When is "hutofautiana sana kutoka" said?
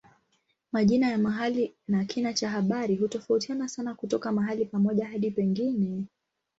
2.95-4.31